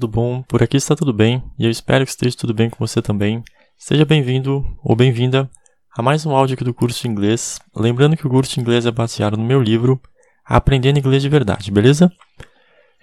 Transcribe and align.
Tudo 0.00 0.12
bom? 0.12 0.40
Por 0.44 0.62
aqui 0.62 0.78
está 0.78 0.96
tudo 0.96 1.12
bem 1.12 1.42
e 1.58 1.66
eu 1.66 1.70
espero 1.70 2.06
que 2.06 2.10
esteja 2.10 2.34
tudo 2.34 2.54
bem 2.54 2.70
com 2.70 2.78
você 2.78 3.02
também. 3.02 3.44
Seja 3.76 4.02
bem-vindo 4.02 4.64
ou 4.82 4.96
bem-vinda 4.96 5.50
a 5.94 6.00
mais 6.00 6.24
um 6.24 6.34
áudio 6.34 6.54
aqui 6.54 6.64
do 6.64 6.72
curso 6.72 7.02
de 7.02 7.08
inglês. 7.08 7.58
Lembrando 7.76 8.16
que 8.16 8.26
o 8.26 8.30
curso 8.30 8.54
de 8.54 8.60
inglês 8.60 8.86
é 8.86 8.90
baseado 8.90 9.36
no 9.36 9.44
meu 9.44 9.60
livro 9.60 10.00
Aprendendo 10.42 10.98
Inglês 10.98 11.20
de 11.20 11.28
Verdade, 11.28 11.70
beleza? 11.70 12.10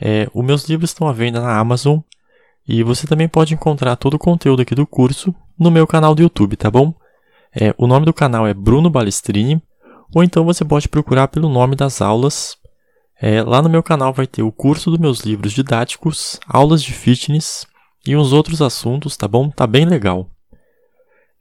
É, 0.02 0.27
os 0.34 0.44
meus 0.44 0.68
livros 0.68 0.90
estão 0.90 1.07
à 1.07 1.13
venda 1.13 1.40
na 1.40 1.59
Amazon 1.59 1.99
e 2.68 2.81
você 2.81 3.05
também 3.05 3.27
pode 3.27 3.54
encontrar 3.54 3.95
todo 3.95 4.16
o 4.16 4.20
conteúdo 4.20 4.63
aqui 4.63 4.73
do 4.73 4.88
curso 4.88 5.35
no 5.55 5.70
meu 5.70 5.85
canal 5.85 6.16
do 6.16 6.23
YouTube, 6.23 6.55
tá 6.55 6.71
bom? 6.71 6.95
É, 7.55 7.76
o 7.77 7.85
nome 7.85 8.07
do 8.07 8.13
canal 8.13 8.48
é 8.48 8.55
Bruno 8.55 8.90
Balestrini 8.90 9.62
ou 10.16 10.23
então 10.23 10.43
você 10.43 10.66
pode 10.66 10.90
procurar 10.90 11.27
pelo 11.27 11.48
nome 11.48 11.76
das 11.76 12.02
aulas 12.02 12.57
é, 13.20 13.41
lá 13.41 13.62
no 13.62 13.70
meu 13.70 13.81
canal 13.81 14.13
vai 14.13 14.27
ter 14.27 14.44
o 14.44 14.52
curso 14.52 14.91
dos 14.91 14.99
meus 14.99 15.21
livros 15.21 15.52
didáticos, 15.52 16.39
aulas 16.48 16.84
de 16.84 16.94
fitness 16.94 17.66
e 18.05 18.16
uns 18.16 18.31
outros 18.31 18.62
assuntos, 18.62 19.17
tá 19.17 19.27
bom? 19.27 19.49
Tá 19.49 19.66
bem 19.66 19.85
legal. 19.85 20.30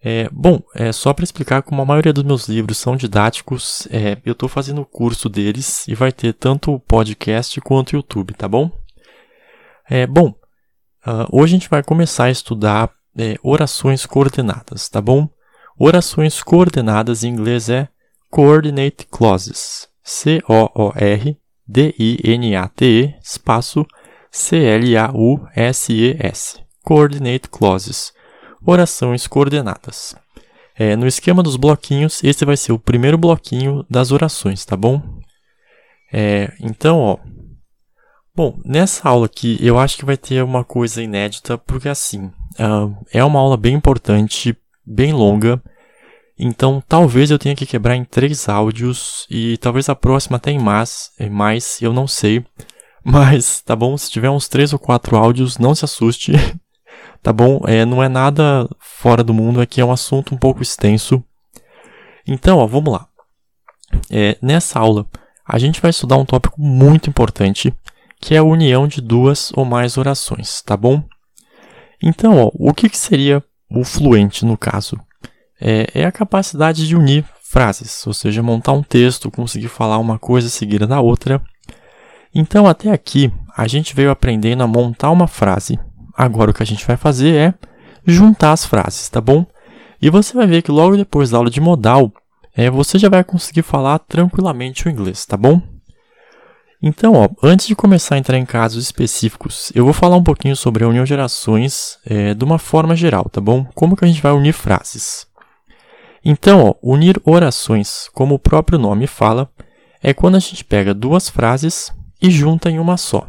É, 0.03 0.29
bom, 0.33 0.63
é 0.75 0.93
só 0.93 1.13
para 1.13 1.25
explicar 1.25 1.63
como 1.63 1.83
a 1.83 1.85
maioria 1.85 2.13
dos 2.13 2.25
meus 2.25 2.49
livros 2.49 2.79
são 2.79 2.97
didáticos, 2.97 3.87
é, 3.91 4.17
eu 4.25 4.33
estou 4.33 4.49
fazendo 4.49 4.81
o 4.81 4.87
curso 4.87 5.29
deles 5.29 5.87
e 5.89 5.95
vai 5.95 6.13
ter 6.13 6.33
tanto 6.33 6.73
o 6.73 6.81
podcast 6.81 7.61
quanto 7.61 7.93
o 7.93 7.97
YouTube, 7.97 8.33
tá 8.35 8.47
bom? 8.49 8.71
É, 9.89 10.07
bom, 10.07 10.29
uh, 11.07 11.27
hoje 11.31 11.55
a 11.55 11.59
gente 11.59 11.69
vai 11.69 11.83
começar 11.83 12.25
a 12.25 12.31
estudar 12.31 12.91
é, 13.19 13.37
orações 13.43 14.07
coordenadas, 14.07 14.89
tá 14.89 15.01
bom? 15.01 15.29
Orações 15.79 16.43
coordenadas 16.43 17.23
em 17.23 17.29
inglês 17.29 17.69
é 17.69 17.89
Coordinate 18.31 19.07
Clauses, 19.11 19.89
C-O-O-R 20.03 21.39
D-I-N-A-T-E, 21.69 23.17
espaço 23.23 23.87
C-L-A-U-S-E-S. 24.31 25.07
Coordinate 26.85 27.49
Clauses. 27.49 28.13
Orações 28.65 29.27
coordenadas. 29.27 30.15
É, 30.79 30.95
no 30.95 31.07
esquema 31.07 31.43
dos 31.43 31.57
bloquinhos, 31.57 32.23
esse 32.23 32.45
vai 32.45 32.57
ser 32.57 32.73
o 32.73 32.79
primeiro 32.79 33.17
bloquinho 33.17 33.85
das 33.89 34.13
orações, 34.13 34.65
tá 34.65 34.77
bom? 34.77 35.03
É, 36.13 36.53
então, 36.61 36.99
ó. 37.01 37.19
Bom, 38.35 38.61
nessa 38.65 39.09
aula 39.09 39.25
aqui 39.25 39.57
eu 39.61 39.79
acho 39.79 39.97
que 39.97 40.05
vai 40.05 40.19
ter 40.19 40.45
uma 40.45 40.63
coisa 40.63 41.03
inédita, 41.03 41.57
porque 41.57 41.89
assim, 41.89 42.27
uh, 42.27 42.95
é 43.11 43.25
uma 43.25 43.41
aula 43.41 43.57
bem 43.57 43.75
importante, 43.75 44.55
bem 44.85 45.15
longa, 45.15 45.63
então, 46.39 46.83
talvez 46.87 47.31
eu 47.31 47.39
tenha 47.39 47.57
que 47.57 47.65
quebrar 47.65 47.97
em 47.97 48.05
três 48.05 48.49
áudios 48.49 49.27
e 49.31 49.57
talvez 49.57 49.89
a 49.89 49.95
próxima 49.95 50.41
em 50.47 50.59
mais, 50.59 51.11
mais, 51.31 51.81
eu 51.81 51.93
não 51.93 52.07
sei. 52.07 52.45
Mas, 53.03 53.63
tá 53.63 53.75
bom? 53.77 53.97
Se 53.97 54.11
tiver 54.11 54.29
uns 54.29 54.49
três 54.49 54.73
ou 54.73 54.79
quatro 54.79 55.17
áudios, 55.17 55.59
não 55.59 55.75
se 55.75 55.85
assuste. 55.85 56.33
tá 57.23 57.33
bom? 57.33 57.61
É, 57.67 57.85
não 57.85 58.03
é 58.03 58.09
nada 58.09 58.69
fora 58.81 59.23
do 59.23 59.33
mundo, 59.33 59.61
aqui 59.61 59.81
é 59.81 59.85
um 59.85 59.93
assunto 59.93 60.35
um 60.35 60.39
pouco 60.39 60.63
extenso. 60.63 61.23
Então, 62.27 62.59
ó, 62.59 62.67
vamos 62.67 62.93
lá. 62.93 63.07
É, 64.11 64.37
nessa 64.43 64.81
aula, 64.81 65.07
a 65.47 65.59
gente 65.59 65.81
vai 65.81 65.91
estudar 65.91 66.17
um 66.17 66.25
tópico 66.25 66.61
muito 66.61 67.09
importante, 67.09 67.73
que 68.21 68.35
é 68.35 68.39
a 68.39 68.45
união 68.45 68.89
de 68.89 69.01
duas 69.01 69.53
ou 69.55 69.65
mais 69.65 69.97
orações, 69.97 70.61
tá 70.63 70.77
bom? 70.77 71.03
Então, 72.03 72.37
ó, 72.37 72.51
o 72.53 72.75
que, 72.75 72.89
que 72.89 72.99
seria 72.99 73.43
o 73.71 73.85
fluente 73.85 74.45
no 74.45 74.59
caso? 74.59 75.01
É, 75.61 75.87
é 75.95 76.05
a 76.05 76.13
capacidade 76.13 76.87
de 76.87 76.97
unir 76.97 77.25
frases, 77.43 78.07
ou 78.07 78.13
seja, 78.13 78.43
montar 78.43 78.73
um 78.73 78.83
texto, 78.83 79.31
conseguir 79.31 79.69
falar 79.69 79.99
uma 79.99 80.19
coisa 80.19 80.49
seguida 80.49 80.87
da 80.87 81.01
outra. 81.01 81.41
Então, 82.35 82.67
até 82.67 82.91
aqui, 82.91 83.33
a 83.57 83.67
gente 83.67 83.95
veio 83.95 84.11
aprendendo 84.11 84.63
a 84.63 84.67
montar 84.67 85.11
uma 85.11 85.27
frase. 85.27 85.79
Agora, 86.15 86.51
o 86.51 86.55
que 86.55 86.63
a 86.63 86.67
gente 86.67 86.87
vai 86.87 86.97
fazer 86.97 87.35
é 87.35 87.55
juntar 88.05 88.53
as 88.53 88.65
frases, 88.65 89.09
tá 89.09 89.21
bom? 89.21 89.47
E 90.01 90.11
você 90.11 90.35
vai 90.35 90.47
ver 90.47 90.63
que 90.63 90.71
logo 90.71 90.97
depois 90.97 91.31
da 91.31 91.39
aula 91.39 91.51
de 91.51 91.61
modal, 91.61 92.13
é, 92.55 92.71
você 92.71 92.99
já 92.99 93.09
vai 93.09 93.25
conseguir 93.25 93.63
falar 93.63 93.99
tranquilamente 94.01 94.87
o 94.87 94.91
inglês, 94.91 95.25
tá 95.25 95.37
bom? 95.37 95.61
Então, 96.83 97.15
ó, 97.15 97.29
antes 97.43 97.67
de 97.67 97.75
começar 97.75 98.17
a 98.17 98.19
entrar 98.19 98.39
em 98.39 98.45
casos 98.45 98.85
específicos, 98.85 99.73
eu 99.75 99.85
vou 99.85 99.95
falar 99.95 100.17
um 100.17 100.23
pouquinho 100.23 100.55
sobre 100.55 100.85
a 100.85 100.89
união 100.89 101.05
de 101.05 101.09
gerações 101.09 101.99
é, 102.05 102.35
de 102.35 102.45
uma 102.45 102.59
forma 102.59 102.95
geral, 102.95 103.29
tá 103.31 103.41
bom? 103.41 103.65
Como 103.75 103.97
que 103.97 104.05
a 104.05 104.09
gente 104.09 104.21
vai 104.23 104.33
unir 104.33 104.53
frases. 104.53 105.27
Então, 106.29 106.65
ó, 106.65 106.75
unir 106.83 107.21
orações, 107.25 108.09
como 108.13 108.35
o 108.35 108.39
próprio 108.39 108.81
nome 108.81 109.07
fala, 109.07 109.49
é 110.03 110.13
quando 110.13 110.35
a 110.35 110.41
gente 110.41 110.65
pega 110.65 110.93
duas 110.93 111.29
frases 111.29 111.93
e 112.21 112.33
junta 112.33 112.69
em 112.69 112.81
uma 112.81 112.97
só. 112.97 113.29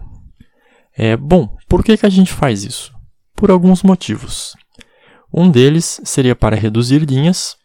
É 0.97 1.15
bom, 1.15 1.47
por 1.69 1.83
que, 1.83 1.95
que 1.95 2.07
a 2.07 2.09
gente 2.09 2.33
faz 2.33 2.63
isso? 2.63 2.91
Por 3.35 3.51
alguns 3.51 3.83
motivos. 3.83 4.55
Um 5.31 5.47
deles 5.47 6.01
seria 6.03 6.35
para 6.35 6.55
reduzir 6.55 7.05
linhas, 7.05 7.55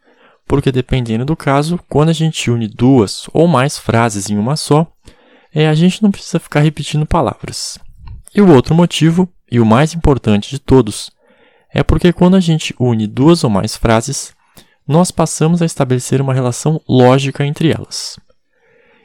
porque 0.46 0.70
dependendo 0.70 1.24
do 1.24 1.34
caso, 1.34 1.80
quando 1.88 2.10
a 2.10 2.12
gente 2.12 2.50
une 2.50 2.68
duas 2.68 3.24
ou 3.32 3.48
mais 3.48 3.78
frases 3.78 4.28
em 4.28 4.36
uma 4.36 4.54
só, 4.54 4.86
é, 5.54 5.66
a 5.66 5.74
gente 5.74 6.02
não 6.02 6.10
precisa 6.10 6.38
ficar 6.38 6.60
repetindo 6.60 7.06
palavras. 7.06 7.78
E 8.34 8.42
o 8.42 8.52
outro 8.52 8.74
motivo, 8.74 9.26
e 9.50 9.58
o 9.58 9.64
mais 9.64 9.94
importante 9.94 10.50
de 10.50 10.58
todos, 10.58 11.10
é 11.72 11.82
porque 11.82 12.12
quando 12.12 12.36
a 12.36 12.40
gente 12.40 12.74
une 12.78 13.06
duas 13.06 13.42
ou 13.44 13.48
mais 13.48 13.74
frases, 13.74 14.34
nós 14.86 15.10
passamos 15.10 15.62
a 15.62 15.66
estabelecer 15.66 16.20
uma 16.20 16.34
relação 16.34 16.80
lógica 16.88 17.44
entre 17.44 17.70
elas. 17.70 18.18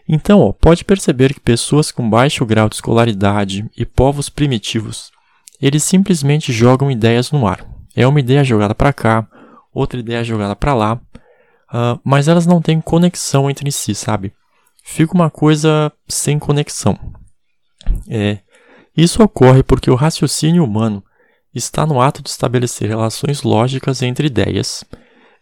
Então, 0.07 0.39
ó, 0.39 0.53
pode 0.53 0.85
perceber 0.85 1.33
que 1.33 1.39
pessoas 1.39 1.91
com 1.91 2.09
baixo 2.09 2.45
grau 2.45 2.69
de 2.69 2.75
escolaridade 2.75 3.69
e 3.75 3.85
povos 3.85 4.29
primitivos, 4.29 5.11
eles 5.61 5.83
simplesmente 5.83 6.53
jogam 6.53 6.89
ideias 6.89 7.31
no 7.31 7.45
ar. 7.45 7.65
É 7.95 8.07
uma 8.07 8.19
ideia 8.19 8.43
jogada 8.43 8.73
para 8.73 8.93
cá, 8.93 9.27
outra 9.73 9.99
ideia 9.99 10.23
jogada 10.23 10.55
para 10.55 10.73
lá, 10.73 10.93
uh, 10.93 11.99
mas 12.03 12.27
elas 12.27 12.45
não 12.45 12.61
têm 12.61 12.79
conexão 12.79 13.49
entre 13.49 13.71
si, 13.71 13.93
sabe? 13.93 14.33
Fica 14.83 15.13
uma 15.13 15.29
coisa 15.29 15.91
sem 16.07 16.39
conexão. 16.39 16.97
É, 18.07 18.39
isso 18.95 19.21
ocorre 19.21 19.61
porque 19.61 19.91
o 19.91 19.95
raciocínio 19.95 20.63
humano 20.63 21.03
está 21.53 21.85
no 21.85 21.99
ato 21.99 22.21
de 22.21 22.29
estabelecer 22.29 22.87
relações 22.87 23.43
lógicas 23.43 24.01
entre 24.01 24.27
ideias 24.27 24.85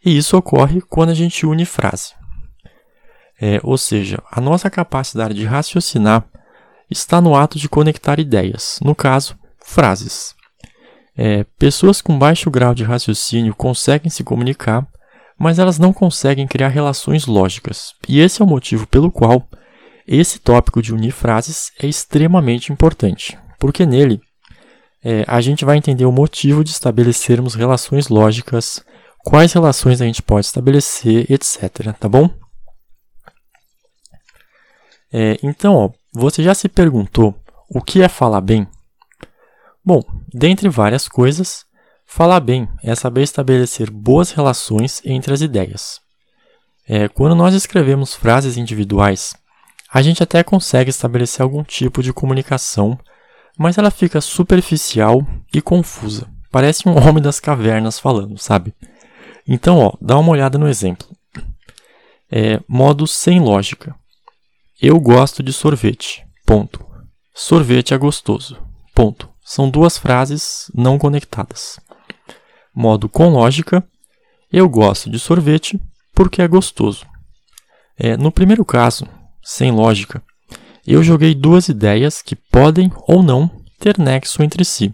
e 0.05 0.16
isso 0.16 0.38
ocorre 0.38 0.81
quando 0.81 1.09
a 1.09 1.13
gente 1.16 1.45
une 1.45 1.66
frase. 1.66 2.13
É, 3.41 3.59
ou 3.63 3.77
seja, 3.77 4.21
a 4.31 4.39
nossa 4.39 4.69
capacidade 4.69 5.33
de 5.33 5.45
raciocinar 5.45 6.25
está 6.89 7.19
no 7.19 7.35
ato 7.35 7.57
de 7.57 7.67
conectar 7.67 8.19
ideias, 8.19 8.79
no 8.81 8.93
caso, 8.93 9.35
frases. 9.59 10.35
É, 11.17 11.43
pessoas 11.57 12.01
com 12.01 12.17
baixo 12.17 12.51
grau 12.51 12.75
de 12.75 12.83
raciocínio 12.83 13.55
conseguem 13.55 14.09
se 14.09 14.23
comunicar, 14.23 14.88
mas 15.38 15.59
elas 15.59 15.79
não 15.79 15.91
conseguem 15.91 16.47
criar 16.47 16.69
relações 16.69 17.25
lógicas. 17.25 17.93
E 18.07 18.19
esse 18.19 18.41
é 18.41 18.45
o 18.45 18.47
motivo 18.47 18.87
pelo 18.87 19.11
qual 19.11 19.47
esse 20.07 20.39
tópico 20.39 20.81
de 20.81 20.93
unir 20.93 21.11
frases 21.11 21.72
é 21.81 21.87
extremamente 21.87 22.72
importante, 22.72 23.37
porque 23.59 23.85
nele 23.85 24.22
é, 25.03 25.25
a 25.27 25.41
gente 25.41 25.66
vai 25.66 25.77
entender 25.77 26.05
o 26.05 26.11
motivo 26.11 26.63
de 26.63 26.69
estabelecermos 26.69 27.55
relações 27.55 28.07
lógicas 28.07 28.83
quais 29.25 29.52
relações 29.52 30.00
a 30.00 30.06
gente 30.06 30.22
pode 30.22 30.46
estabelecer, 30.46 31.25
etc. 31.30 31.91
Tá 32.00 32.08
bom? 32.08 32.30
É, 35.12 35.38
então, 35.41 35.75
ó, 35.75 35.90
você 36.14 36.44
já 36.44 36.53
se 36.53 36.70
perguntou 36.70 37.35
o 37.70 37.82
que 37.82 38.03
é 38.03 38.08
falar 38.08 38.41
bem? 38.41 38.67
Bom, 39.84 40.02
dentre 40.34 40.70
várias 40.70 41.08
coisas, 41.08 41.66
falar 42.05 42.40
bem 42.40 42.70
é 42.84 42.94
saber 42.94 43.23
estabelecer 43.23 43.90
boas 43.90 44.32
relações 44.32 45.02
entre 45.03 45.34
as 45.34 45.41
ideias. 45.41 45.99
É, 46.88 47.08
quando 47.08 47.35
nós 47.35 47.55
escrevemos 47.55 48.14
frases 48.14 48.58
individuais, 48.58 49.34
a 49.91 50.02
gente 50.03 50.22
até 50.22 50.44
consegue 50.44 50.91
estabelecer 50.91 51.41
algum 51.41 51.64
tipo 51.64 52.03
de 52.03 52.14
comunicação, 52.14 52.99
mas 53.58 53.78
ela 53.78 53.90
fica 53.90 54.22
superficial 54.22 55.26
e 55.53 55.61
confusa. 55.61 56.28
Parece 56.52 56.88
um 56.88 56.96
homem 56.96 57.23
das 57.23 57.40
cavernas 57.40 57.97
falando, 57.97 58.38
sabe? 58.38 58.73
Então, 59.47 59.80
ó, 59.80 59.94
dá 60.02 60.18
uma 60.18 60.32
olhada 60.32 60.58
no 60.58 60.68
exemplo. 60.68 61.08
É, 62.32 62.59
modo 62.68 63.06
sem 63.06 63.40
lógica. 63.40 63.96
Eu 64.82 65.00
gosto 65.00 65.44
de 65.44 65.53
sorvete. 65.53 66.26
Ponto. 66.46 66.86
Sorvete 67.34 67.94
é 67.94 67.97
gostoso. 67.97 68.58
Ponto. 68.94 69.30
São 69.44 69.70
duas 69.70 69.97
frases 69.97 70.72
não 70.74 70.97
conectadas. 70.97 71.80
Modo 72.74 73.08
com 73.08 73.30
lógica. 73.30 73.88
Eu 74.52 74.68
gosto 74.68 75.09
de 75.09 75.20
sorvete 75.20 75.80
porque 76.14 76.42
é 76.42 76.47
gostoso. 76.47 77.06
É, 77.97 78.18
no 78.18 78.32
primeiro 78.32 78.66
caso, 78.66 79.08
sem 79.44 79.72
lógica, 79.72 80.22
eu 80.86 81.03
joguei 81.03 81.34
duas 81.34 81.70
ideias 81.70 82.22
que 82.22 82.36
podem 82.36 82.92
ou 83.08 83.24
não 83.24 83.50
ter 83.80 83.97
nexo 83.97 84.44
entre 84.44 84.66
si. 84.66 84.94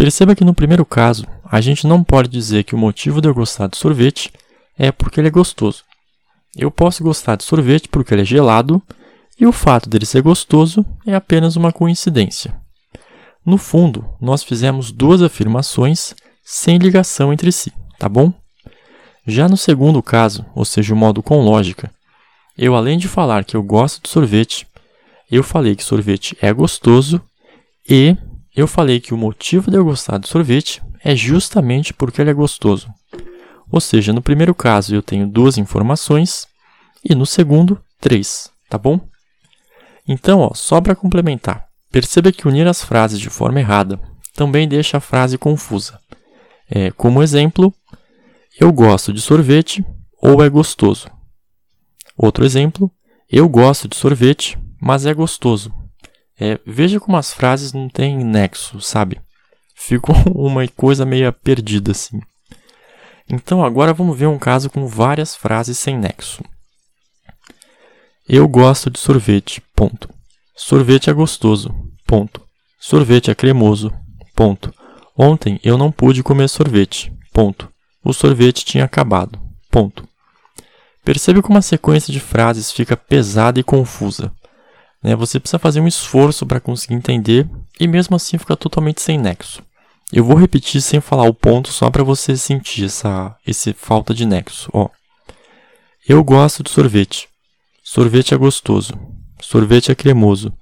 Perceba 0.00 0.34
que 0.34 0.44
no 0.44 0.54
primeiro 0.54 0.86
caso, 0.86 1.26
a 1.44 1.60
gente 1.60 1.86
não 1.86 2.02
pode 2.02 2.30
dizer 2.30 2.64
que 2.64 2.74
o 2.74 2.78
motivo 2.78 3.20
de 3.20 3.28
eu 3.28 3.34
gostar 3.34 3.66
de 3.66 3.76
sorvete 3.76 4.32
é 4.78 4.90
porque 4.90 5.20
ele 5.20 5.28
é 5.28 5.30
gostoso. 5.30 5.84
Eu 6.56 6.70
posso 6.70 7.04
gostar 7.04 7.36
de 7.36 7.44
sorvete 7.44 7.86
porque 7.86 8.14
ele 8.14 8.22
é 8.22 8.24
gelado, 8.24 8.82
e 9.38 9.46
o 9.46 9.52
fato 9.52 9.90
dele 9.90 10.06
ser 10.06 10.22
gostoso 10.22 10.86
é 11.06 11.14
apenas 11.14 11.54
uma 11.54 11.70
coincidência. 11.70 12.58
No 13.44 13.58
fundo, 13.58 14.08
nós 14.18 14.42
fizemos 14.42 14.90
duas 14.90 15.20
afirmações 15.20 16.14
sem 16.42 16.78
ligação 16.78 17.30
entre 17.30 17.52
si, 17.52 17.70
tá 17.98 18.08
bom? 18.08 18.32
Já 19.26 19.50
no 19.50 19.56
segundo 19.58 20.02
caso, 20.02 20.46
ou 20.54 20.64
seja, 20.64 20.94
o 20.94 20.96
modo 20.96 21.22
com 21.22 21.42
lógica, 21.42 21.90
eu 22.56 22.74
além 22.74 22.96
de 22.96 23.06
falar 23.06 23.44
que 23.44 23.54
eu 23.54 23.62
gosto 23.62 24.02
de 24.02 24.08
sorvete, 24.08 24.66
eu 25.30 25.42
falei 25.42 25.76
que 25.76 25.84
sorvete 25.84 26.38
é 26.40 26.50
gostoso 26.54 27.20
e 27.86 28.16
eu 28.54 28.66
falei 28.66 29.00
que 29.00 29.14
o 29.14 29.16
motivo 29.16 29.70
de 29.70 29.76
eu 29.76 29.84
gostar 29.84 30.18
de 30.18 30.28
sorvete 30.28 30.82
é 31.02 31.14
justamente 31.14 31.94
porque 31.94 32.20
ele 32.20 32.30
é 32.30 32.34
gostoso. 32.34 32.88
Ou 33.70 33.80
seja, 33.80 34.12
no 34.12 34.20
primeiro 34.22 34.54
caso 34.54 34.94
eu 34.94 35.02
tenho 35.02 35.26
duas 35.26 35.56
informações 35.56 36.46
e 37.04 37.14
no 37.14 37.24
segundo, 37.24 37.80
três, 38.00 38.50
tá 38.68 38.76
bom? 38.76 39.00
Então, 40.06 40.40
ó, 40.40 40.52
só 40.54 40.80
para 40.80 40.96
complementar, 40.96 41.66
perceba 41.90 42.32
que 42.32 42.48
unir 42.48 42.66
as 42.66 42.82
frases 42.82 43.20
de 43.20 43.30
forma 43.30 43.60
errada 43.60 44.00
também 44.34 44.66
deixa 44.66 44.96
a 44.96 45.00
frase 45.00 45.38
confusa. 45.38 46.00
É, 46.68 46.90
como 46.90 47.22
exemplo, 47.22 47.72
eu 48.58 48.72
gosto 48.72 49.12
de 49.12 49.20
sorvete 49.20 49.84
ou 50.20 50.42
é 50.42 50.48
gostoso. 50.48 51.08
Outro 52.16 52.44
exemplo, 52.44 52.90
eu 53.30 53.48
gosto 53.48 53.88
de 53.88 53.96
sorvete, 53.96 54.58
mas 54.80 55.06
é 55.06 55.14
gostoso. 55.14 55.72
É, 56.40 56.58
veja 56.66 56.98
como 56.98 57.18
as 57.18 57.34
frases 57.34 57.72
não 57.72 57.88
têm 57.88 58.16
nexo, 58.16 58.80
sabe? 58.80 59.20
Ficou 59.76 60.14
uma 60.34 60.66
coisa 60.68 61.04
meio 61.04 61.30
perdida 61.32 61.90
assim. 61.92 62.20
Então 63.28 63.64
agora 63.64 63.92
vamos 63.92 64.18
ver 64.18 64.26
um 64.26 64.38
caso 64.38 64.70
com 64.70 64.86
várias 64.86 65.36
frases 65.36 65.78
sem 65.78 65.96
nexo. 65.96 66.42
Eu 68.28 68.48
gosto 68.48 68.90
de 68.90 68.98
sorvete. 68.98 69.62
Ponto. 69.74 70.08
Sorvete 70.56 71.10
é 71.10 71.12
gostoso. 71.12 71.74
Ponto. 72.06 72.40
Sorvete 72.78 73.30
é 73.30 73.34
cremoso. 73.34 73.92
Ponto. 74.34 74.72
Ontem 75.16 75.60
eu 75.62 75.76
não 75.76 75.92
pude 75.92 76.22
comer 76.22 76.48
sorvete. 76.48 77.12
Ponto. 77.32 77.68
O 78.02 78.12
sorvete 78.12 78.64
tinha 78.64 78.84
acabado. 78.84 79.38
Ponto. 79.70 80.08
Percebe 81.04 81.42
como 81.42 81.58
a 81.58 81.62
sequência 81.62 82.12
de 82.12 82.20
frases 82.20 82.70
fica 82.72 82.96
pesada 82.96 83.60
e 83.60 83.64
confusa. 83.64 84.32
Né? 85.02 85.16
Você 85.16 85.40
precisa 85.40 85.58
fazer 85.58 85.80
um 85.80 85.88
esforço 85.88 86.46
para 86.46 86.60
conseguir 86.60 86.94
entender 86.94 87.48
e 87.78 87.86
mesmo 87.86 88.16
assim 88.16 88.38
fica 88.38 88.56
totalmente 88.56 89.00
sem 89.00 89.18
nexo. 89.18 89.62
Eu 90.12 90.24
vou 90.24 90.36
repetir 90.36 90.82
sem 90.82 91.00
falar 91.00 91.24
o 91.24 91.34
ponto 91.34 91.72
só 91.72 91.88
para 91.88 92.02
você 92.02 92.36
sentir 92.36 92.86
essa 92.86 93.36
esse 93.46 93.72
falta 93.72 94.12
de 94.12 94.26
nexo. 94.26 94.68
Ó. 94.72 94.88
Eu 96.08 96.22
gosto 96.24 96.62
de 96.62 96.70
sorvete. 96.70 97.28
Sorvete 97.82 98.34
é 98.34 98.36
gostoso. 98.36 98.92
Sorvete 99.40 99.92
é 99.92 99.94
cremoso. 99.94 100.52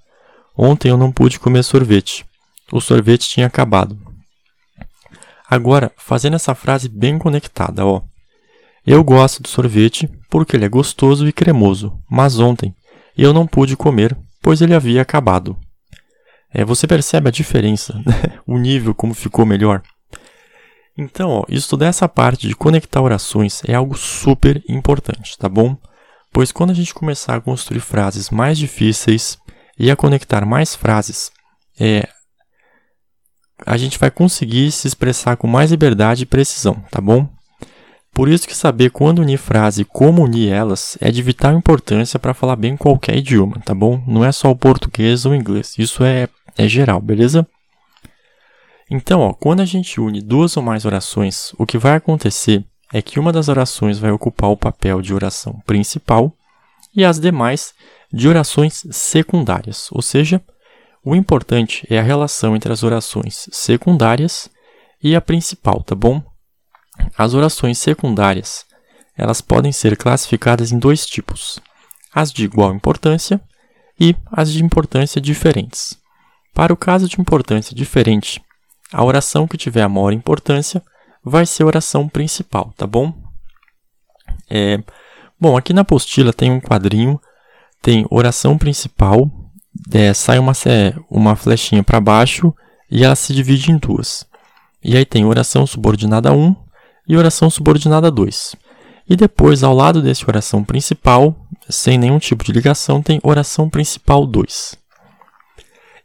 Ontem 0.57 0.91
eu 0.91 0.97
não 0.97 1.11
pude 1.11 1.39
comer 1.39 1.63
sorvete. 1.63 2.27
O 2.71 2.81
sorvete 2.81 3.29
tinha 3.29 3.47
acabado. 3.47 3.99
Agora, 5.49 5.91
fazendo 5.97 6.37
essa 6.37 6.55
frase 6.55 6.89
bem 6.89 7.19
conectada, 7.19 7.87
ó. 7.87 8.03
Eu 8.87 9.03
gosto 9.03 9.43
de 9.43 9.49
sorvete 9.49 10.09
porque 10.29 10.57
ele 10.57 10.67
é 10.67 10.69
gostoso 10.69 11.27
e 11.27 11.33
cremoso, 11.33 11.99
mas 12.11 12.39
ontem 12.39 12.75
eu 13.17 13.33
não 13.33 13.47
pude 13.47 13.77
comer 13.77 14.17
pois 14.49 14.63
ele 14.63 14.75
havia 14.75 15.03
acabado. 15.03 15.59
É, 16.51 16.65
você 16.65 16.87
percebe 16.87 17.29
a 17.29 17.31
diferença, 17.31 17.93
né? 18.07 18.41
o 18.47 18.57
nível 18.57 18.95
como 18.95 19.13
ficou 19.13 19.45
melhor? 19.45 19.83
Então, 20.97 21.29
ó, 21.29 21.45
estudar 21.51 21.89
essa 21.89 22.09
parte 22.09 22.49
de 22.49 22.57
conectar 22.57 23.03
orações 23.03 23.61
é 23.67 23.75
algo 23.75 23.95
super 23.95 24.65
importante, 24.67 25.37
tá 25.37 25.51
bom? 25.51 25.77
Pois 26.33 26.51
quando 26.51 26.71
a 26.71 26.75
gente 26.75 26.95
começar 26.95 27.37
a 27.37 27.41
construir 27.43 27.81
frases 27.81 28.31
mais 28.31 28.57
difíceis 28.57 29.37
e 29.79 29.91
a 29.91 29.97
conectar 29.97 30.47
mais 30.47 30.75
frases, 30.75 31.31
é, 31.79 32.09
a 33.67 33.77
gente 33.77 33.99
vai 33.99 34.11
conseguir 34.11 34.73
se 34.73 34.89
expressar 34.89 35.37
com 35.37 35.47
mais 35.47 35.73
liberdade 35.73 36.23
e 36.23 36.27
precisão, 36.27 36.83
tá 36.91 37.03
bom? 37.03 37.29
Por 38.19 38.29
isso 38.29 38.49
que 38.49 38.57
saber 38.57 38.91
quando 38.91 39.21
unir 39.21 39.39
frase 39.39 39.83
e 39.83 39.85
como 39.85 40.25
unir 40.25 40.51
elas 40.51 40.99
é 41.01 41.09
de 41.09 41.23
vital 41.23 41.57
importância 41.57 42.19
para 42.19 42.35
falar 42.35 42.57
bem 42.57 42.77
qualquer 42.77 43.17
idioma, 43.17 43.61
tá 43.65 43.73
bom? 43.73 44.03
Não 44.09 44.25
é 44.25 44.33
só 44.33 44.51
o 44.51 44.57
português 44.57 45.25
ou 45.25 45.31
o 45.31 45.35
inglês, 45.37 45.77
isso 45.79 46.03
é, 46.03 46.29
é 46.57 46.67
geral, 46.67 47.01
beleza? 47.01 47.47
Então, 48.91 49.21
ó, 49.21 49.33
quando 49.33 49.61
a 49.61 49.65
gente 49.65 50.01
une 50.01 50.21
duas 50.21 50.57
ou 50.57 50.63
mais 50.65 50.85
orações, 50.85 51.55
o 51.57 51.65
que 51.65 51.79
vai 51.79 51.95
acontecer 51.95 52.65
é 52.93 53.01
que 53.01 53.21
uma 53.21 53.33
das 53.33 53.47
orações 53.47 54.01
vai 54.01 54.11
ocupar 54.11 54.51
o 54.51 54.57
papel 54.57 55.01
de 55.01 55.15
oração 55.15 55.63
principal 55.65 56.35
e 56.97 57.05
as 57.05 57.21
demais 57.21 57.73
de 58.13 58.27
orações 58.27 58.85
secundárias, 58.91 59.91
ou 59.93 60.03
seja, 60.03 60.43
o 61.05 61.15
importante 61.15 61.87
é 61.89 62.01
a 62.01 62.03
relação 62.03 62.57
entre 62.57 62.73
as 62.73 62.83
orações 62.83 63.49
secundárias 63.53 64.51
e 65.01 65.15
a 65.15 65.21
principal, 65.21 65.85
tá 65.85 65.95
bom? 65.95 66.21
As 67.17 67.35
orações 67.35 67.79
secundárias, 67.79 68.65
elas 69.17 69.41
podem 69.41 69.73
ser 69.73 69.97
classificadas 69.97 70.73
em 70.73 70.79
dois 70.79 71.05
tipos: 71.05 71.61
as 72.15 72.33
de 72.33 72.45
igual 72.45 72.75
importância 72.75 73.41
e 73.99 74.17
as 74.31 74.53
de 74.53 74.65
importância 74.65 75.21
diferentes. 75.21 75.99
Para 76.55 76.73
o 76.73 76.77
caso 76.77 77.09
de 77.09 77.21
importância 77.21 77.75
diferente, 77.75 78.41
a 78.93 79.05
oração 79.05 79.47
que 79.47 79.57
tiver 79.57 79.83
a 79.83 79.89
maior 79.89 80.13
importância 80.13 80.83
vai 81.25 81.45
ser 81.45 81.65
a 81.65 81.67
oração 81.67 82.09
principal, 82.09 82.73
tá 82.77 82.87
bom? 82.87 83.13
É, 84.49 84.83
bom, 85.39 85.57
aqui 85.57 85.73
na 85.73 85.83
apostila 85.83 86.33
tem 86.33 86.51
um 86.51 86.61
quadrinho, 86.61 87.21
tem 87.83 88.07
oração 88.11 88.57
principal, 88.57 89.31
é, 89.93 90.15
sai 90.15 90.39
uma, 90.39 90.53
uma 91.11 91.37
flechinha 91.37 91.83
para 91.83 92.01
baixo 92.01 92.55
e 92.91 93.05
ela 93.05 93.15
se 93.15 93.35
divide 93.35 93.71
em 93.71 93.77
duas. 93.77 94.27
E 94.83 94.97
aí 94.97 95.05
tem 95.05 95.25
oração 95.25 95.67
subordinada 95.67 96.33
1 96.33 96.68
e 97.09 97.17
oração 97.17 97.49
subordinada 97.49 98.11
2. 98.11 98.55
E 99.09 99.17
depois, 99.17 99.63
ao 99.63 99.75
lado 99.75 100.03
desse 100.03 100.25
oração 100.29 100.63
principal, 100.63 101.35
sem 101.69 101.97
nenhum 101.97 102.19
tipo 102.19 102.45
de 102.45 102.53
ligação, 102.53 103.01
tem 103.01 103.19
oração 103.23 103.71
principal 103.71 104.27
2. 104.27 104.77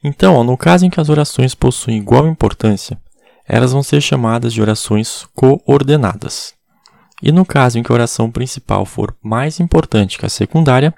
Então, 0.03 0.43
no 0.43 0.57
caso 0.57 0.85
em 0.85 0.89
que 0.89 0.99
as 0.99 1.09
orações 1.09 1.53
possuem 1.53 1.97
igual 1.97 2.27
importância, 2.27 2.97
elas 3.45 3.73
vão 3.73 3.83
ser 3.83 4.01
chamadas 4.01 4.53
de 4.53 4.61
orações 4.61 5.25
coordenadas. 5.35 6.53
E 7.21 7.31
no 7.31 7.45
caso 7.45 7.77
em 7.77 7.83
que 7.83 7.91
a 7.91 7.95
oração 7.95 8.31
principal 8.31 8.85
for 8.85 9.15
mais 9.21 9.59
importante 9.59 10.17
que 10.17 10.25
a 10.25 10.29
secundária, 10.29 10.93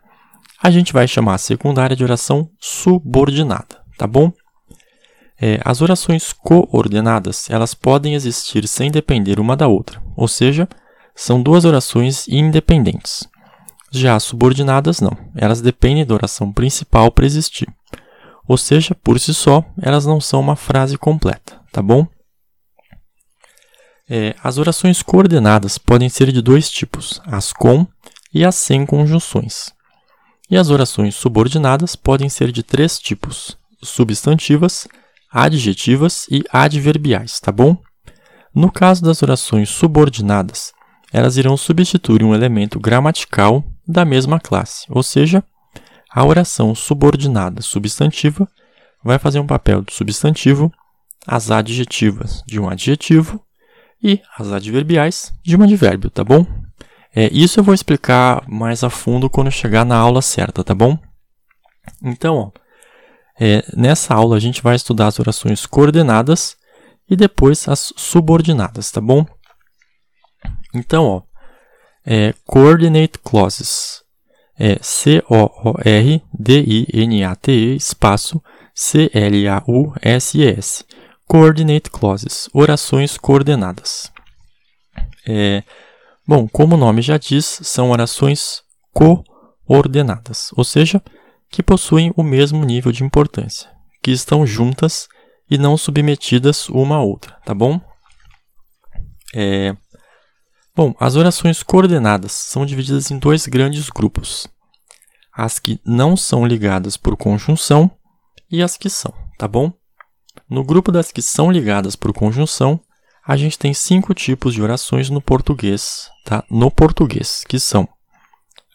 a 0.61 0.71
gente 0.71 0.93
vai 0.93 1.07
chamar 1.07 1.35
a 1.35 1.39
secundária 1.39 1.95
de 1.95 2.03
oração 2.03 2.49
subordinada, 2.59 3.81
tá 3.97 4.07
bom? 4.07 4.31
É, 5.39 5.59
as 5.65 5.81
orações 5.81 6.31
coordenadas 6.31 7.49
elas 7.49 7.73
podem 7.73 8.15
existir 8.15 8.67
sem 8.67 8.89
depender 8.89 9.39
uma 9.39 9.55
da 9.55 9.67
outra, 9.67 10.01
ou 10.15 10.27
seja, 10.27 10.67
são 11.13 11.41
duas 11.41 11.65
orações 11.65 12.27
independentes. 12.27 13.27
Já 13.91 14.15
as 14.15 14.23
subordinadas 14.23 14.99
não, 14.99 15.17
elas 15.35 15.61
dependem 15.61 16.05
da 16.05 16.13
oração 16.13 16.51
principal 16.51 17.11
para 17.11 17.25
existir. 17.25 17.67
Ou 18.47 18.57
seja, 18.57 18.95
por 18.95 19.19
si 19.19 19.33
só, 19.33 19.63
elas 19.81 20.05
não 20.05 20.21
são 20.21 20.39
uma 20.39 20.55
frase 20.55 20.97
completa, 20.97 21.59
tá 21.71 21.81
bom? 21.81 22.07
É, 24.07 24.35
as 24.43 24.57
orações 24.57 25.01
coordenadas 25.01 25.77
podem 25.77 26.09
ser 26.09 26.31
de 26.31 26.41
dois 26.41 26.69
tipos, 26.69 27.21
as 27.25 27.51
com 27.51 27.87
e 28.33 28.45
as 28.45 28.55
sem 28.55 28.85
conjunções. 28.85 29.73
E 30.49 30.57
as 30.57 30.69
orações 30.69 31.15
subordinadas 31.15 31.95
podem 31.95 32.29
ser 32.29 32.51
de 32.51 32.61
três 32.61 32.99
tipos, 32.99 33.57
substantivas, 33.81 34.87
adjetivas 35.35 36.25
e 36.31 36.45
adverbiais, 36.49 37.41
tá 37.41 37.51
bom? 37.51 37.77
No 38.53 38.71
caso 38.71 39.03
das 39.03 39.21
orações 39.21 39.69
subordinadas, 39.69 40.71
elas 41.11 41.35
irão 41.35 41.57
substituir 41.57 42.23
um 42.23 42.33
elemento 42.33 42.79
gramatical 42.79 43.61
da 43.85 44.05
mesma 44.05 44.39
classe, 44.39 44.85
ou 44.89 45.03
seja, 45.03 45.43
a 46.09 46.23
oração 46.23 46.73
subordinada 46.73 47.61
substantiva 47.61 48.47
vai 49.03 49.19
fazer 49.19 49.41
um 49.41 49.45
papel 49.45 49.81
de 49.81 49.93
substantivo, 49.93 50.71
as 51.27 51.51
adjetivas 51.51 52.41
de 52.47 52.57
um 52.57 52.69
adjetivo 52.69 53.43
e 54.01 54.21
as 54.39 54.53
adverbiais 54.53 55.33
de 55.43 55.57
um 55.57 55.63
advérbio, 55.63 56.09
tá 56.09 56.23
bom? 56.23 56.45
É, 57.13 57.29
isso 57.33 57.59
eu 57.59 57.63
vou 57.63 57.73
explicar 57.73 58.41
mais 58.47 58.85
a 58.85 58.89
fundo 58.89 59.29
quando 59.29 59.51
chegar 59.51 59.83
na 59.85 59.97
aula 59.97 60.21
certa, 60.21 60.63
tá 60.63 60.73
bom? 60.73 60.97
Então, 62.01 62.35
ó, 62.35 62.51
é, 63.39 63.63
nessa 63.75 64.13
aula 64.13 64.35
a 64.37 64.39
gente 64.39 64.61
vai 64.61 64.75
estudar 64.75 65.07
as 65.07 65.19
orações 65.19 65.65
coordenadas 65.65 66.55
e 67.09 67.15
depois 67.15 67.67
as 67.67 67.93
subordinadas, 67.95 68.91
tá 68.91 69.01
bom? 69.01 69.25
Então, 70.73 71.05
ó, 71.05 71.21
é, 72.05 72.33
coordinate 72.45 73.19
clauses 73.19 74.03
é 74.57 74.77
C-O-O-R-D-I-N-A-T-E 74.81 75.35
espaço 77.75 78.41
C-L-A-U-S-E-S. 78.75 79.25
Coordinate 81.27 81.89
clauses, 81.89 82.47
orações 82.53 83.17
coordenadas. 83.17 84.11
É, 85.27 85.63
bom, 86.27 86.47
como 86.47 86.75
o 86.75 86.77
nome 86.77 87.01
já 87.01 87.17
diz, 87.17 87.45
são 87.63 87.89
orações 87.89 88.61
coordenadas, 88.93 90.51
ou 90.55 90.63
seja, 90.63 91.01
que 91.49 91.63
possuem 91.63 92.11
o 92.15 92.23
mesmo 92.23 92.63
nível 92.65 92.91
de 92.91 93.03
importância, 93.03 93.69
que 94.01 94.11
estão 94.11 94.45
juntas 94.45 95.07
e 95.49 95.57
não 95.57 95.77
submetidas 95.77 96.69
uma 96.69 96.97
a 96.97 97.01
outra, 97.01 97.37
tá 97.45 97.53
bom? 97.53 97.79
É... 99.33 99.75
Bom, 100.75 100.93
as 100.99 101.15
orações 101.15 101.63
coordenadas 101.63 102.31
são 102.31 102.65
divididas 102.65 103.09
em 103.11 103.17
dois 103.17 103.47
grandes 103.47 103.89
grupos: 103.89 104.47
as 105.31 105.59
que 105.59 105.79
não 105.85 106.17
são 106.17 106.45
ligadas 106.45 106.97
por 106.97 107.15
conjunção 107.15 107.89
e 108.51 108.61
as 108.61 108.75
que 108.77 108.89
são, 108.89 109.13
tá 109.37 109.47
bom? 109.47 109.71
No 110.49 110.63
grupo 110.63 110.91
das 110.91 111.11
que 111.11 111.21
são 111.21 111.51
ligadas 111.51 111.95
por 111.95 112.13
conjunção, 112.13 112.79
a 113.25 113.35
gente 113.35 113.57
tem 113.57 113.73
cinco 113.73 114.13
tipos 114.13 114.53
de 114.53 114.61
orações 114.61 115.09
no 115.09 115.21
português, 115.21 116.09
tá? 116.23 116.43
No 116.49 116.69
português, 116.69 117.43
que 117.47 117.59
são 117.59 117.87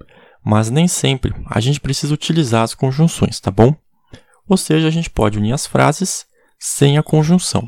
Mas 0.43 0.69
nem 0.69 0.87
sempre 0.87 1.33
a 1.45 1.59
gente 1.59 1.79
precisa 1.79 2.13
utilizar 2.13 2.63
as 2.63 2.73
conjunções, 2.73 3.39
tá 3.39 3.51
bom? 3.51 3.75
Ou 4.47 4.57
seja, 4.57 4.87
a 4.87 4.91
gente 4.91 5.09
pode 5.09 5.37
unir 5.37 5.53
as 5.53 5.67
frases 5.67 6.25
sem 6.57 6.97
a 6.97 7.03
conjunção. 7.03 7.67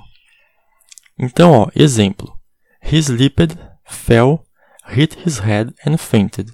Então, 1.20 1.52
ó, 1.52 1.68
exemplo. 1.76 2.36
He 2.82 2.98
slipped, 2.98 3.56
fell, 3.86 4.44
hit 4.88 5.18
his 5.24 5.40
head 5.40 5.74
and 5.86 5.98
fainted. 5.98 6.52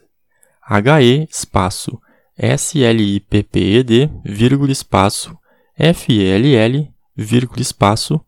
H-E, 0.70 1.28
espaço, 1.32 2.00
S-L-I-P-P-E-D, 2.38 4.10
vírgula, 4.24 4.72
espaço, 4.72 5.38
F-E-L-L, 5.78 6.92
vírgula, 7.16 7.62
espaço, 7.62 8.22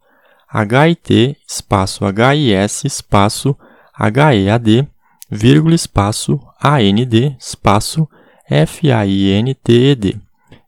H-I-T, 0.47 1.37
espaço, 1.47 2.05
H-I-S, 2.05 2.87
espaço, 2.87 3.55
H-E-A-D, 3.93 4.87
vírgula, 5.29 5.75
espaço, 5.75 6.39
A-N-D, 6.59 7.35
espaço, 7.39 8.07
F-A-I-N-T-E-D. 8.49 10.17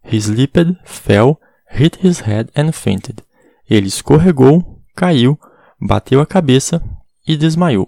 He 0.04 0.18
slipped, 0.18 0.78
fell, 0.84 1.40
hit 1.72 1.98
his 2.06 2.20
head 2.20 2.50
and 2.56 2.74
fainted. 2.74 3.24
Ele 3.70 3.88
escorregou, 3.88 4.82
caiu, 4.96 5.40
bateu 5.80 6.20
a 6.20 6.26
cabeça 6.26 6.84
e 7.26 7.38
desmaiou. 7.38 7.88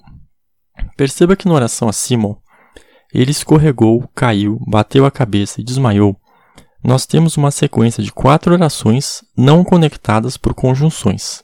Perceba 0.96 1.36
que 1.36 1.48
na 1.48 1.54
oração 1.54 1.90
acima, 1.90 2.38
ele 3.14 3.32
escorregou, 3.32 4.10
caiu, 4.16 4.60
bateu 4.68 5.06
a 5.06 5.12
cabeça 5.12 5.62
e 5.62 5.64
desmaiou. 5.64 6.18
Nós 6.84 7.06
temos 7.06 7.38
uma 7.38 7.52
sequência 7.52 8.04
de 8.04 8.12
quatro 8.12 8.54
orações 8.54 9.24
não 9.38 9.64
conectadas 9.64 10.36
por 10.36 10.54
conjunções. 10.54 11.44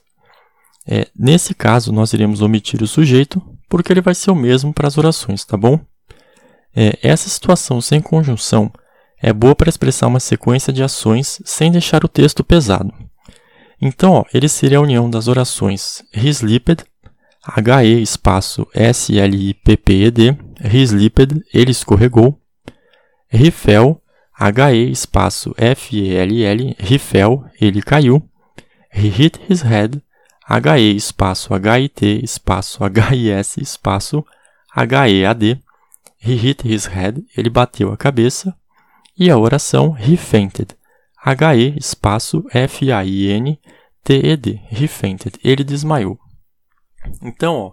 É, 0.86 1.06
nesse 1.16 1.54
caso, 1.54 1.92
nós 1.92 2.12
iremos 2.12 2.42
omitir 2.42 2.82
o 2.82 2.86
sujeito, 2.86 3.40
porque 3.68 3.92
ele 3.92 4.00
vai 4.00 4.14
ser 4.14 4.30
o 4.30 4.34
mesmo 4.34 4.74
para 4.74 4.88
as 4.88 4.98
orações, 4.98 5.44
tá 5.44 5.56
bom? 5.56 5.78
É, 6.74 6.98
essa 7.02 7.28
situação 7.28 7.80
sem 7.80 8.00
conjunção 8.00 8.70
é 9.22 9.32
boa 9.32 9.54
para 9.54 9.68
expressar 9.68 10.08
uma 10.08 10.20
sequência 10.20 10.72
de 10.72 10.82
ações 10.82 11.40
sem 11.44 11.70
deixar 11.70 12.04
o 12.04 12.08
texto 12.08 12.42
pesado. 12.42 12.92
Então, 13.80 14.12
ó, 14.12 14.24
ele 14.34 14.48
seria 14.48 14.78
a 14.78 14.82
união 14.82 15.08
das 15.08 15.26
orações 15.26 16.02
he 16.14 16.28
slipped, 16.28 16.84
H-E 17.42 18.02
espaço 18.02 18.66
S-L-I-P-P-E-D, 18.74 20.36
he 20.64 20.86
slipped, 20.86 21.44
ele 21.52 21.70
escorregou, 21.70 22.40
he 23.32 23.50
fell, 23.50 24.00
H-E 24.32 24.90
espaço 24.90 25.54
F-E-L-L, 25.56 26.76
he 26.78 26.98
fell, 26.98 27.44
ele 27.60 27.82
caiu, 27.82 28.22
he 28.92 29.08
hit 29.08 29.40
his 29.48 29.62
head, 29.62 30.02
H-E 30.46 30.96
espaço 30.96 31.54
H-I-T 31.54 32.20
espaço 32.22 32.82
H-I-S 32.82 33.60
espaço 33.60 34.24
H-E-A-D, 34.74 35.58
he 36.22 36.34
hit 36.34 36.66
his 36.66 36.86
head, 36.86 37.24
ele 37.36 37.50
bateu 37.50 37.92
a 37.92 37.96
cabeça, 37.96 38.56
e 39.18 39.30
a 39.30 39.36
oração 39.36 39.96
he 39.98 40.16
fainted, 40.16 40.74
H-E 41.22 41.76
espaço 41.78 42.44
F-A-I-N-T-E-D, 42.50 43.70
he 44.72 44.88
fainted, 44.88 45.38
ele 45.44 45.62
desmaiou. 45.62 46.18
Então, 47.22 47.54
ó, 47.56 47.72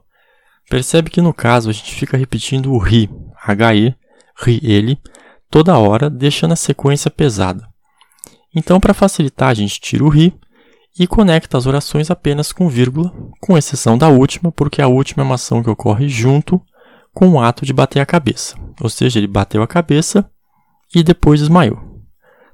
percebe 0.69 1.09
que 1.09 1.21
no 1.21 1.33
caso 1.33 1.69
a 1.69 1.73
gente 1.73 1.93
fica 1.93 2.17
repetindo 2.17 2.71
o 2.71 2.85
he, 2.85 3.09
H-E, 3.45 3.95
he, 4.45 4.59
ele, 4.63 4.99
toda 5.49 5.77
hora, 5.77 6.09
deixando 6.09 6.53
a 6.53 6.57
sequência 6.57 7.09
pesada. 7.09 7.67
Então, 8.55 8.79
para 8.79 8.93
facilitar, 8.93 9.49
a 9.49 9.53
gente 9.53 9.79
tira 9.79 10.03
o 10.03 10.13
he 10.15 10.33
e 10.99 11.05
conecta 11.05 11.57
as 11.57 11.65
orações 11.65 12.09
apenas 12.09 12.51
com 12.51 12.67
vírgula, 12.67 13.13
com 13.39 13.57
exceção 13.57 13.97
da 13.97 14.07
última, 14.07 14.51
porque 14.51 14.81
a 14.81 14.87
última 14.87 15.23
é 15.23 15.25
uma 15.25 15.35
ação 15.35 15.61
que 15.61 15.69
ocorre 15.69 16.09
junto 16.09 16.61
com 17.13 17.29
o 17.29 17.39
ato 17.39 17.65
de 17.65 17.73
bater 17.73 17.99
a 17.99 18.05
cabeça. 18.05 18.55
Ou 18.81 18.89
seja, 18.89 19.19
ele 19.19 19.27
bateu 19.27 19.61
a 19.61 19.67
cabeça 19.67 20.29
e 20.93 21.03
depois 21.03 21.39
desmaiou 21.39 21.97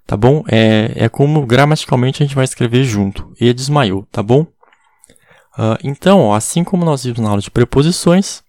tá 0.05 0.17
bom? 0.17 0.43
É, 0.47 0.91
é 0.95 1.09
como 1.09 1.45
gramaticalmente 1.45 2.21
a 2.21 2.25
gente 2.25 2.35
vai 2.35 2.43
escrever 2.43 2.83
junto. 2.83 3.31
E 3.39 3.53
desmaiou, 3.53 4.05
tá 4.11 4.21
bom? 4.21 4.45
Uh, 5.57 5.77
então, 5.83 6.33
assim 6.33 6.63
como 6.63 6.85
nós 6.85 7.03
vimos 7.03 7.19
na 7.19 7.29
aula 7.29 7.41
de 7.41 7.51
preposições, 7.51 8.41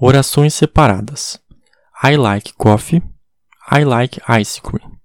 Orações 0.00 0.54
separadas. 0.54 1.40
I 2.04 2.16
like 2.16 2.52
coffee. 2.54 3.02
I 3.68 3.82
like 3.82 4.20
ice 4.40 4.62
cream. 4.62 4.97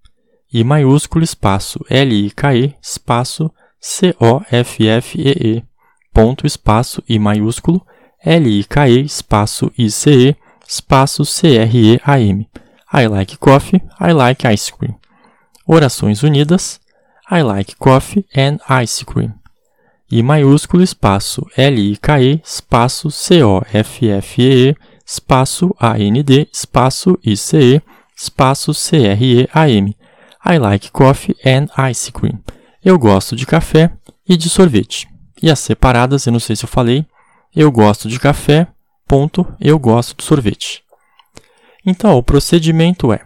I 0.54 0.64
maiúsculo 0.64 1.24
espaço 1.24 1.80
L-I-K-E 1.90 2.76
espaço 2.80 3.52
C-O-F-F-E-E 3.82 5.64
ponto 6.14 6.46
espaço 6.46 7.04
I 7.10 7.18
maiúsculo 7.18 7.82
L-I-K-E 8.24 9.02
espaço 9.02 9.72
I-C-E 9.76 10.36
espaço 10.68 11.26
C-R-E-A-M. 11.26 12.48
I 12.94 13.08
like 13.08 13.38
coffee. 13.38 13.82
I 14.00 14.14
like 14.14 14.48
ice 14.48 14.72
cream. 14.72 14.96
orações 15.66 16.22
unidas, 16.22 16.80
I 17.32 17.42
like 17.42 17.76
coffee 17.78 18.26
and 18.36 18.60
ice 18.84 19.04
cream. 19.04 19.34
I 20.12 20.22
maiúsculo, 20.22 20.84
espaço 20.84 21.48
L-I-K-E, 21.58 22.42
espaço 22.46 23.10
C-O-F-F-E-E, 23.10 24.76
espaço 25.04 25.76
A-N-D, 25.80 26.48
espaço 26.54 27.18
I-C-E, 27.26 27.82
espaço 28.16 28.74
C-R-E-A-M. 28.74 29.96
I 30.46 30.58
like 30.58 30.92
coffee 30.92 31.36
and 31.46 31.68
ice 31.90 32.12
cream. 32.12 32.40
Eu 32.84 33.00
gosto 33.00 33.36
de 33.36 33.46
café 33.46 33.92
e 34.28 34.36
de 34.36 34.50
sorvete. 34.50 35.08
E 35.42 35.50
as 35.50 35.60
separadas, 35.60 36.26
eu 36.26 36.34
não 36.34 36.40
sei 36.40 36.56
se 36.56 36.66
eu 36.66 36.70
falei, 36.70 37.06
eu 37.56 37.72
gosto 37.72 38.10
de 38.10 38.20
café, 38.20 38.68
ponto, 39.08 39.46
eu 39.60 39.80
gosto 39.80 40.18
de 40.18 40.24
sorvete. 40.24 40.84
Então, 41.86 42.18
o 42.18 42.24
procedimento 42.24 43.14
é, 43.14 43.22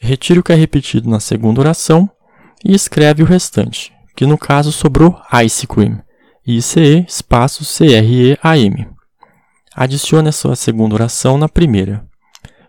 retire 0.00 0.38
o 0.38 0.42
que 0.42 0.52
é 0.52 0.54
repetido 0.54 1.08
na 1.08 1.18
segunda 1.18 1.60
oração 1.60 2.08
e 2.64 2.74
escreve 2.74 3.22
o 3.22 3.26
restante, 3.26 3.92
que 4.14 4.26
no 4.26 4.38
caso 4.38 4.70
sobrou 4.70 5.20
ice 5.44 5.66
cream, 5.66 6.00
ICE 6.46 7.04
espaço 7.06 7.64
C-R-E-A-M. 7.64 8.88
Adicione 9.74 10.28
a 10.28 10.32
sua 10.32 10.56
segunda 10.56 10.94
oração 10.94 11.38
na 11.38 11.48
primeira. 11.48 12.04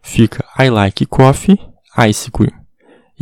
Fica 0.02 0.46
I 0.60 0.70
like 0.70 1.06
coffee, 1.06 1.60
ice 2.08 2.32
cream. 2.32 2.61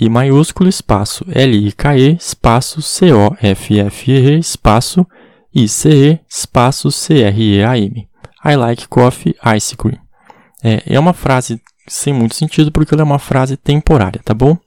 I 0.02 0.08
maiúsculo, 0.08 0.70
espaço 0.70 1.26
L-I-K-E, 1.28 2.14
espaço 2.14 2.82
C-O-F-F-E, 2.82 4.40
espaço 4.40 5.06
I-C-E, 5.54 6.22
espaço 6.26 6.90
C-R-E-A-M. 6.90 8.08
I 8.46 8.56
like 8.56 8.88
coffee, 8.88 9.36
ice 9.58 9.76
cream. 9.76 10.00
É, 10.64 10.84
é 10.86 10.98
uma 10.98 11.12
frase 11.12 11.62
sem 11.86 12.14
muito 12.14 12.34
sentido 12.34 12.72
porque 12.72 12.94
ela 12.94 13.02
é 13.02 13.04
uma 13.04 13.20
frase 13.20 13.58
temporária, 13.58 14.22
tá 14.24 14.34
bom? 14.34 14.58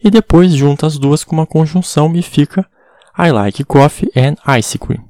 E 0.00 0.08
depois 0.08 0.52
junta 0.54 0.86
as 0.86 0.98
duas 0.98 1.24
com 1.24 1.34
uma 1.34 1.46
conjunção 1.46 2.14
e 2.14 2.22
fica 2.22 2.64
I 3.18 3.32
like 3.32 3.64
coffee 3.64 4.12
and 4.14 4.36
ice 4.56 4.78
cream. 4.78 5.02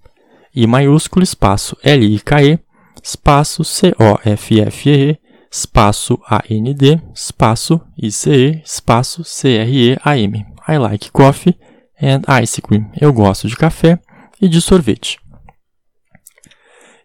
I 0.56 0.66
maiúsculo, 0.66 1.22
espaço 1.22 1.76
L-I-K-E, 1.82 2.58
espaço 3.02 3.62
C-O-F-F-E, 3.62 5.18
espaço 5.54 6.18
A-N-D, 6.26 7.00
espaço 7.14 7.80
I-C-E, 7.96 8.60
espaço 8.64 9.22
C-R-E-A-M. 9.22 10.46
I 10.68 10.78
like 10.78 11.12
coffee 11.12 11.56
and 12.02 12.22
ice 12.42 12.60
cream. 12.60 12.90
Eu 13.00 13.12
gosto 13.12 13.46
de 13.46 13.56
café 13.56 14.00
e 14.40 14.48
de 14.48 14.60
sorvete. 14.60 15.20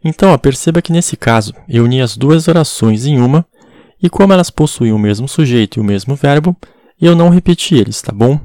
Então, 0.04 0.32
ó, 0.32 0.38
perceba 0.38 0.82
que 0.82 0.92
nesse 0.92 1.16
caso 1.16 1.54
eu 1.68 1.84
uni 1.84 2.02
as 2.02 2.18
duas 2.18 2.48
orações 2.48 3.06
em 3.06 3.20
uma 3.20 3.46
e 4.02 4.10
como 4.10 4.34
elas 4.34 4.50
possuem 4.50 4.94
o 4.94 4.98
mesmo 4.98 5.28
sujeito 5.28 5.78
e 5.78 5.82
o 5.82 5.84
mesmo 5.84 6.16
verbo, 6.16 6.58
eu 7.00 7.16
não 7.16 7.30
repeti 7.30 7.76
eles, 7.76 8.02
tá 8.02 8.12
bom? 8.12 8.40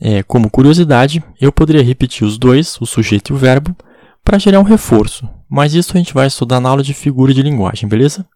É, 0.00 0.24
como 0.24 0.50
curiosidade, 0.50 1.22
eu 1.40 1.52
poderia 1.52 1.84
repetir 1.84 2.26
os 2.26 2.36
dois, 2.36 2.80
o 2.80 2.86
sujeito 2.86 3.32
e 3.32 3.36
o 3.36 3.38
verbo, 3.38 3.76
para 4.24 4.38
gerar 4.38 4.58
um 4.58 4.64
reforço, 4.64 5.28
mas 5.48 5.72
isso 5.72 5.92
a 5.94 5.98
gente 5.98 6.12
vai 6.12 6.26
estudar 6.26 6.58
na 6.58 6.68
aula 6.68 6.82
de 6.82 6.92
figura 6.92 7.32
de 7.32 7.42
linguagem, 7.42 7.88
beleza? 7.88 8.26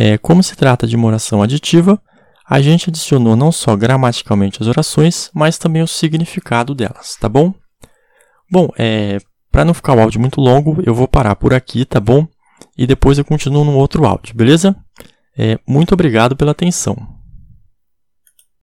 É, 0.00 0.16
como 0.16 0.44
se 0.44 0.54
trata 0.54 0.86
de 0.86 0.94
uma 0.94 1.08
oração 1.08 1.42
aditiva, 1.42 2.00
a 2.48 2.60
gente 2.60 2.88
adicionou 2.88 3.34
não 3.34 3.50
só 3.50 3.74
gramaticalmente 3.74 4.62
as 4.62 4.68
orações, 4.68 5.28
mas 5.34 5.58
também 5.58 5.82
o 5.82 5.88
significado 5.88 6.72
delas, 6.72 7.16
tá 7.20 7.28
bom? 7.28 7.52
Bom, 8.48 8.68
é, 8.78 9.18
para 9.50 9.64
não 9.64 9.74
ficar 9.74 9.96
o 9.96 10.00
áudio 10.00 10.20
muito 10.20 10.40
longo, 10.40 10.80
eu 10.86 10.94
vou 10.94 11.08
parar 11.08 11.34
por 11.34 11.52
aqui, 11.52 11.84
tá 11.84 11.98
bom? 11.98 12.28
E 12.76 12.86
depois 12.86 13.18
eu 13.18 13.24
continuo 13.24 13.64
no 13.64 13.74
outro 13.74 14.06
áudio, 14.06 14.36
beleza? 14.36 14.76
É, 15.36 15.58
muito 15.66 15.94
obrigado 15.94 16.36
pela 16.36 16.52
atenção. 16.52 17.17